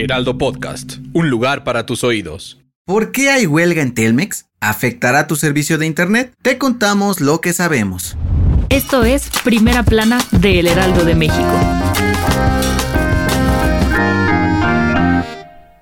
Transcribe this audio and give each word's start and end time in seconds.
Heraldo 0.00 0.38
Podcast, 0.38 0.94
un 1.12 1.28
lugar 1.28 1.62
para 1.62 1.84
tus 1.84 2.04
oídos. 2.04 2.58
¿Por 2.86 3.12
qué 3.12 3.28
hay 3.28 3.44
huelga 3.44 3.82
en 3.82 3.92
Telmex? 3.92 4.46
¿Afectará 4.58 5.26
tu 5.26 5.36
servicio 5.36 5.76
de 5.76 5.84
Internet? 5.84 6.32
Te 6.40 6.56
contamos 6.56 7.20
lo 7.20 7.42
que 7.42 7.52
sabemos. 7.52 8.16
Esto 8.70 9.04
es 9.04 9.28
Primera 9.44 9.82
Plana 9.82 10.18
de 10.30 10.60
El 10.60 10.68
Heraldo 10.68 11.04
de 11.04 11.14
México. 11.14 11.52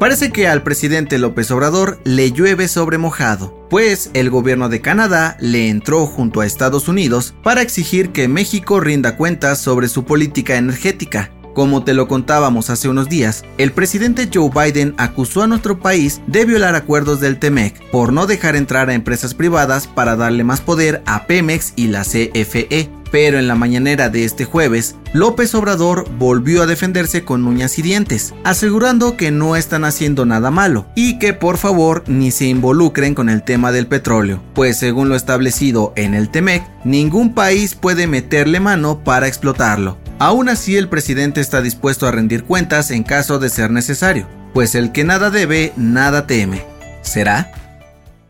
Parece 0.00 0.32
que 0.32 0.48
al 0.48 0.62
presidente 0.62 1.18
López 1.18 1.50
Obrador 1.50 2.00
le 2.04 2.32
llueve 2.32 2.66
sobre 2.66 2.96
mojado, 2.96 3.66
pues 3.68 4.08
el 4.14 4.30
gobierno 4.30 4.70
de 4.70 4.80
Canadá 4.80 5.36
le 5.38 5.68
entró 5.68 6.06
junto 6.06 6.40
a 6.40 6.46
Estados 6.46 6.88
Unidos 6.88 7.34
para 7.42 7.60
exigir 7.60 8.08
que 8.12 8.26
México 8.26 8.80
rinda 8.80 9.18
cuentas 9.18 9.60
sobre 9.60 9.88
su 9.88 10.06
política 10.06 10.56
energética. 10.56 11.30
Como 11.54 11.84
te 11.84 11.92
lo 11.92 12.08
contábamos 12.08 12.70
hace 12.70 12.88
unos 12.88 13.08
días, 13.08 13.44
el 13.58 13.72
presidente 13.72 14.30
Joe 14.32 14.50
Biden 14.50 14.94
acusó 14.96 15.42
a 15.42 15.46
nuestro 15.46 15.78
país 15.78 16.22
de 16.26 16.46
violar 16.46 16.74
acuerdos 16.74 17.20
del 17.20 17.38
TEMEC 17.38 17.90
por 17.90 18.12
no 18.12 18.26
dejar 18.26 18.56
entrar 18.56 18.88
a 18.88 18.94
empresas 18.94 19.34
privadas 19.34 19.86
para 19.86 20.16
darle 20.16 20.44
más 20.44 20.62
poder 20.62 21.02
a 21.04 21.26
Pemex 21.26 21.74
y 21.76 21.88
la 21.88 22.04
CFE. 22.04 22.90
Pero 23.10 23.38
en 23.38 23.46
la 23.46 23.54
mañanera 23.54 24.08
de 24.08 24.24
este 24.24 24.46
jueves, 24.46 24.96
López 25.12 25.54
Obrador 25.54 26.08
volvió 26.18 26.62
a 26.62 26.66
defenderse 26.66 27.24
con 27.24 27.46
uñas 27.46 27.78
y 27.78 27.82
dientes, 27.82 28.32
asegurando 28.42 29.18
que 29.18 29.30
no 29.30 29.54
están 29.54 29.84
haciendo 29.84 30.24
nada 30.24 30.50
malo 30.50 30.86
y 30.96 31.18
que 31.18 31.34
por 31.34 31.58
favor 31.58 32.04
ni 32.06 32.30
se 32.30 32.46
involucren 32.46 33.14
con 33.14 33.28
el 33.28 33.42
tema 33.42 33.70
del 33.70 33.86
petróleo, 33.86 34.42
pues 34.54 34.78
según 34.78 35.10
lo 35.10 35.16
establecido 35.16 35.92
en 35.96 36.14
el 36.14 36.30
TEMEC, 36.30 36.64
ningún 36.84 37.34
país 37.34 37.74
puede 37.74 38.06
meterle 38.06 38.60
mano 38.60 39.04
para 39.04 39.28
explotarlo. 39.28 39.98
Aún 40.24 40.48
así, 40.48 40.76
el 40.76 40.88
presidente 40.88 41.40
está 41.40 41.62
dispuesto 41.62 42.06
a 42.06 42.12
rendir 42.12 42.44
cuentas 42.44 42.92
en 42.92 43.02
caso 43.02 43.40
de 43.40 43.48
ser 43.48 43.72
necesario, 43.72 44.28
pues 44.54 44.76
el 44.76 44.92
que 44.92 45.02
nada 45.02 45.30
debe, 45.30 45.72
nada 45.76 46.28
teme. 46.28 46.64
¿Será? 47.00 47.50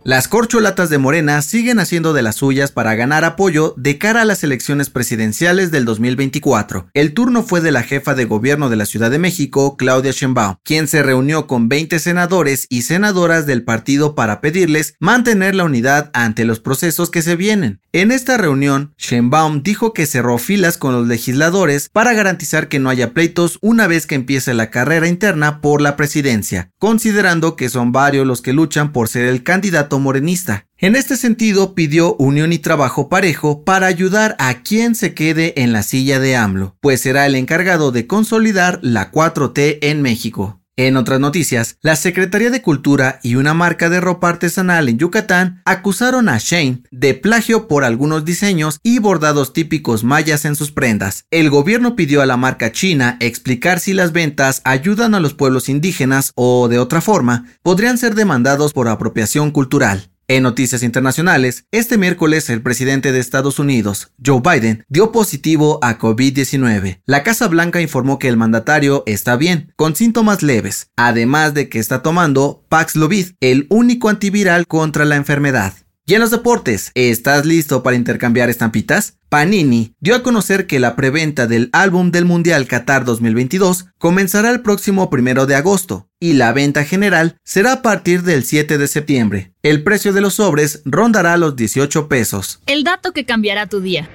Las 0.05 0.27
corcholatas 0.27 0.91
de 0.91 0.99
Morena 0.99 1.41
siguen 1.43 1.79
haciendo 1.79 2.13
de 2.13 2.23
las 2.23 2.35
suyas 2.35 2.73
para 2.73 2.97
ganar 2.97 3.25
apoyo 3.25 3.73
de 3.77 3.99
cara 3.99 4.23
a 4.23 4.25
las 4.25 4.43
elecciones 4.43 4.91
presidenciales 4.91 5.71
del 5.71 5.85
2024. 5.85 6.89
El 6.93 7.15
turno 7.15 7.45
fue 7.45 7.61
de 7.61 7.71
la 7.71 7.85
jefa 7.85 8.17
de 8.17 8.25
gobierno 8.25 8.69
de 8.69 8.75
la 8.75 8.85
Ciudad 8.85 9.13
de 9.13 9.21
México, 9.21 9.77
Claudia 9.77 10.11
Sheinbaum, 10.11 10.57
quien 10.65 10.89
se 10.89 11.05
reunió 11.05 11.47
con 11.47 11.69
20 11.69 12.01
senadores 12.01 12.67
y 12.69 12.83
senadoras 12.83 13.47
del 13.47 13.63
partido 13.63 14.17
para 14.17 14.41
pedirles 14.41 14.97
mantener 14.99 15.55
la 15.55 15.65
unidad 15.65 16.11
ante 16.15 16.45
los 16.45 16.59
procesos 16.59 17.09
que 17.09 17.23
se 17.23 17.37
vienen. 17.37 17.81
En 17.93 18.11
esta 18.11 18.37
reunión, 18.37 18.95
Sheinbaum 18.99 19.63
dijo 19.63 19.93
que 19.93 20.07
cerró 20.07 20.39
filas 20.39 20.79
con 20.79 20.95
los 20.95 21.07
legisladores 21.07 21.91
para 21.93 22.13
garantizar 22.13 22.67
que 22.67 22.81
no 22.81 22.91
haya 22.91 23.13
pleitos 23.13 23.59
una 23.61 23.87
vez 23.87 24.07
que 24.07 24.17
empiece 24.17 24.53
la 24.53 24.71
carrera 24.71 25.07
interna 25.07 25.61
por 25.61 25.81
la 25.81 25.95
presidencia, 25.95 26.71
considerando 26.79 27.55
que 27.55 27.69
son 27.69 27.93
varios 27.93 28.27
los 28.27 28.43
que 28.43 28.53
luchan 28.53 28.93
por 28.93 29.09
ser 29.09 29.27
el 29.27 29.45
candidato 29.45 29.92
morenista. 29.99 30.67
En 30.79 30.97
este 30.97 31.17
sentido, 31.17 31.75
pidió 31.75 32.15
unión 32.17 32.53
y 32.53 32.59
trabajo 32.59 33.09
parejo 33.09 33.65
para 33.65 33.87
ayudar 33.87 34.37
a 34.39 34.63
quien 34.63 34.95
se 34.95 35.15
quede 35.15 35.61
en 35.63 35.73
la 35.73 35.83
silla 35.83 36.19
de 36.19 36.37
AMLO, 36.37 36.77
pues 36.81 37.01
será 37.01 37.27
el 37.27 37.35
encargado 37.35 37.93
de 37.93 38.07
consolidar 38.07 38.79
la 38.83 39.11
4T 39.13 39.79
en 39.83 40.03
México. 40.03 40.62
En 40.85 40.97
otras 40.97 41.21
noticias, 41.21 41.77
la 41.81 41.95
Secretaría 41.95 42.51
de 42.51 42.61
Cultura 42.61 43.21
y 43.23 43.37
una 43.37 43.55
marca 43.55 43.89
de 43.89 44.01
ropa 44.01 44.29
artesanal 44.29 44.89
en 44.89 44.99
Yucatán 44.99 45.63
acusaron 45.65 46.29
a 46.29 46.39
Shane 46.39 46.83
de 46.91 47.15
plagio 47.15 47.69
por 47.69 47.85
algunos 47.85 48.25
diseños 48.25 48.81
y 48.83 48.99
bordados 48.99 49.53
típicos 49.53 50.03
mayas 50.03 50.45
en 50.45 50.57
sus 50.57 50.73
prendas. 50.73 51.25
El 51.31 51.51
gobierno 51.51 51.95
pidió 51.95 52.21
a 52.21 52.27
la 52.27 52.37
marca 52.37 52.73
china 52.73 53.17
explicar 53.21 53.79
si 53.79 53.93
las 53.93 54.11
ventas 54.11 54.61
ayudan 54.65 55.15
a 55.15 55.21
los 55.21 55.35
pueblos 55.35 55.69
indígenas 55.69 56.33
o, 56.35 56.67
de 56.67 56.81
otra 56.81 57.01
forma, 57.01 57.45
podrían 57.63 57.97
ser 57.97 58.17
demandados 58.17 58.73
por 58.73 58.89
apropiación 58.89 59.53
cultural. 59.53 60.12
En 60.29 60.45
noticias 60.45 60.83
internacionales, 60.83 61.67
este 61.73 61.99
miércoles 61.99 62.49
el 62.49 62.63
presidente 62.63 63.13
de 63.13 63.19
Estados 63.19 63.59
Unidos, 63.59 64.13
Joe 64.25 64.41
Biden, 64.41 64.85
dio 64.89 65.11
positivo 65.11 65.79
a 65.83 65.99
COVID-19. 65.99 67.03
La 67.07 67.23
Casa 67.23 67.49
Blanca 67.49 67.81
informó 67.81 68.19
que 68.19 68.29
el 68.29 68.37
mandatario 68.37 69.03
está 69.07 69.37
bien, 69.37 69.73
con 69.77 69.97
síntomas 69.97 70.43
leves, 70.43 70.91
además 70.97 71.55
de 71.55 71.69
que 71.69 71.81
está 71.81 72.03
tomando 72.03 72.65
Paxlovid, 72.69 73.33
el 73.41 73.67
único 73.69 74.09
antiviral 74.09 74.67
contra 74.67 75.05
la 75.05 75.17
enfermedad. 75.17 75.75
Y 76.13 76.15
en 76.15 76.21
los 76.21 76.31
deportes, 76.31 76.91
¿estás 76.95 77.47
listo 77.47 77.83
para 77.83 77.97
intercambiar 77.97 78.51
estampitas? 78.51 79.17
Panini 79.31 79.95
dio 79.99 80.15
a 80.15 80.23
conocer 80.23 80.67
que 80.67 80.79
la 80.79 80.95
preventa 80.95 81.47
del 81.47 81.71
álbum 81.73 82.11
del 82.11 82.27
Mundial 82.27 82.67
Qatar 82.67 83.07
2022 83.07 83.87
comenzará 83.97 84.51
el 84.51 84.61
próximo 84.61 85.09
primero 85.09 85.47
de 85.47 85.55
agosto 85.55 86.11
y 86.21 86.35
la 86.35 86.53
venta 86.53 86.85
general 86.85 87.39
será 87.45 87.73
a 87.73 87.81
partir 87.81 88.25
del 88.25 88.45
7 88.45 88.77
de 88.77 88.89
septiembre. 88.89 89.55
El 89.63 89.85
precio 89.85 90.13
de 90.13 90.21
los 90.21 90.35
sobres 90.35 90.83
rondará 90.85 91.39
los 91.39 91.57
18 91.57 92.09
pesos. 92.09 92.61
El 92.67 92.85
dato 92.85 93.13
que 93.13 93.25
cambiará 93.25 93.67
tu 93.67 93.81
día. 93.81 94.07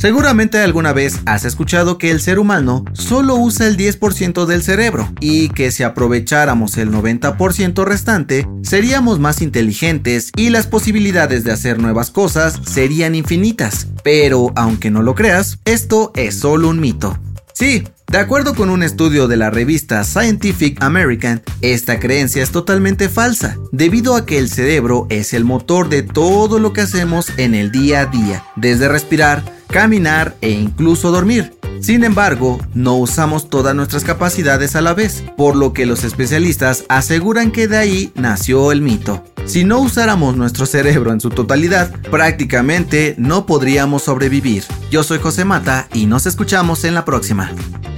Seguramente 0.00 0.56
alguna 0.56 0.94
vez 0.94 1.20
has 1.26 1.44
escuchado 1.44 1.98
que 1.98 2.10
el 2.10 2.22
ser 2.22 2.38
humano 2.38 2.86
solo 2.94 3.34
usa 3.34 3.66
el 3.66 3.76
10% 3.76 4.46
del 4.46 4.62
cerebro 4.62 5.12
y 5.20 5.50
que 5.50 5.70
si 5.70 5.82
aprovecháramos 5.82 6.78
el 6.78 6.90
90% 6.90 7.84
restante, 7.84 8.48
seríamos 8.62 9.18
más 9.18 9.42
inteligentes 9.42 10.30
y 10.36 10.48
las 10.48 10.66
posibilidades 10.66 11.44
de 11.44 11.52
hacer 11.52 11.78
nuevas 11.78 12.10
cosas 12.10 12.60
serían 12.64 13.14
infinitas. 13.14 13.88
Pero, 14.02 14.52
aunque 14.56 14.90
no 14.90 15.02
lo 15.02 15.14
creas, 15.14 15.58
esto 15.66 16.12
es 16.16 16.34
solo 16.34 16.70
un 16.70 16.80
mito. 16.80 17.18
Sí, 17.52 17.84
de 18.10 18.16
acuerdo 18.16 18.54
con 18.54 18.70
un 18.70 18.82
estudio 18.82 19.28
de 19.28 19.36
la 19.36 19.50
revista 19.50 20.02
Scientific 20.04 20.82
American, 20.82 21.42
esta 21.60 22.00
creencia 22.00 22.42
es 22.42 22.52
totalmente 22.52 23.10
falsa, 23.10 23.58
debido 23.70 24.16
a 24.16 24.24
que 24.24 24.38
el 24.38 24.48
cerebro 24.48 25.06
es 25.10 25.34
el 25.34 25.44
motor 25.44 25.90
de 25.90 26.02
todo 26.02 26.58
lo 26.58 26.72
que 26.72 26.80
hacemos 26.80 27.30
en 27.36 27.54
el 27.54 27.70
día 27.70 28.00
a 28.00 28.06
día, 28.06 28.44
desde 28.56 28.88
respirar, 28.88 29.59
caminar 29.70 30.36
e 30.40 30.50
incluso 30.50 31.10
dormir. 31.10 31.54
Sin 31.80 32.04
embargo, 32.04 32.58
no 32.74 32.96
usamos 32.96 33.48
todas 33.48 33.74
nuestras 33.74 34.04
capacidades 34.04 34.76
a 34.76 34.82
la 34.82 34.92
vez, 34.92 35.24
por 35.36 35.56
lo 35.56 35.72
que 35.72 35.86
los 35.86 36.04
especialistas 36.04 36.84
aseguran 36.90 37.50
que 37.52 37.68
de 37.68 37.78
ahí 37.78 38.12
nació 38.14 38.70
el 38.70 38.82
mito. 38.82 39.24
Si 39.46 39.64
no 39.64 39.78
usáramos 39.78 40.36
nuestro 40.36 40.66
cerebro 40.66 41.10
en 41.12 41.20
su 41.20 41.30
totalidad, 41.30 41.90
prácticamente 42.10 43.14
no 43.16 43.46
podríamos 43.46 44.02
sobrevivir. 44.02 44.64
Yo 44.90 45.02
soy 45.02 45.18
José 45.18 45.46
Mata 45.46 45.88
y 45.94 46.04
nos 46.04 46.26
escuchamos 46.26 46.84
en 46.84 46.94
la 46.94 47.06
próxima. 47.06 47.50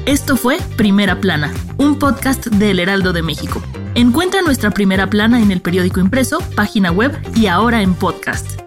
Esto 0.06 0.36
fue 0.36 0.58
Primera 0.76 1.20
Plana, 1.20 1.52
un 1.76 1.98
podcast 1.98 2.46
del 2.46 2.78
Heraldo 2.78 3.12
de 3.12 3.22
México. 3.22 3.62
Encuentra 3.94 4.42
nuestra 4.42 4.70
Primera 4.70 5.10
Plana 5.10 5.42
en 5.42 5.50
el 5.50 5.60
periódico 5.60 6.00
impreso, 6.00 6.38
página 6.54 6.92
web 6.92 7.16
y 7.34 7.46
ahora 7.46 7.82
en 7.82 7.94
podcast. 7.94 8.62